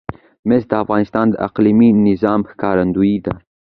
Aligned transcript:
مس 0.47 0.63
د 0.69 0.73
افغانستان 0.83 1.25
د 1.29 1.35
اقلیمي 1.47 1.89
نظام 2.07 2.41
ښکارندوی 2.51 3.13
ده. 3.25 3.33